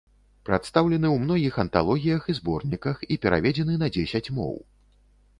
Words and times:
Прадстаўлены 0.47 1.07
ў 1.11 1.17
многіх 1.25 1.59
анталогіях 1.63 2.23
і 2.33 2.35
зборніках 2.37 3.03
і 3.15 3.19
пераведзены 3.25 3.75
на 3.83 3.91
дзесяць 3.99 4.23
моў. 4.39 4.55